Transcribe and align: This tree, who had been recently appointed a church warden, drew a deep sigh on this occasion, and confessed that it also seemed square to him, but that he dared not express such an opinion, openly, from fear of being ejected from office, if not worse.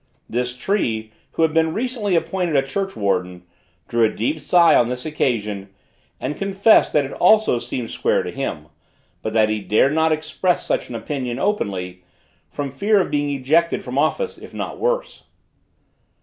This 0.27 0.57
tree, 0.57 1.11
who 1.33 1.43
had 1.43 1.53
been 1.53 1.75
recently 1.75 2.15
appointed 2.15 2.55
a 2.55 2.63
church 2.63 2.95
warden, 2.95 3.43
drew 3.87 4.03
a 4.03 4.09
deep 4.09 4.39
sigh 4.39 4.73
on 4.73 4.89
this 4.89 5.05
occasion, 5.05 5.69
and 6.19 6.35
confessed 6.35 6.91
that 6.93 7.05
it 7.05 7.13
also 7.13 7.59
seemed 7.59 7.91
square 7.91 8.23
to 8.23 8.31
him, 8.31 8.65
but 9.21 9.33
that 9.33 9.49
he 9.49 9.59
dared 9.59 9.93
not 9.93 10.11
express 10.11 10.65
such 10.65 10.89
an 10.89 10.95
opinion, 10.95 11.37
openly, 11.37 12.01
from 12.49 12.71
fear 12.71 12.99
of 12.99 13.11
being 13.11 13.29
ejected 13.29 13.83
from 13.83 13.99
office, 13.99 14.39
if 14.39 14.55
not 14.55 14.79
worse. 14.79 15.25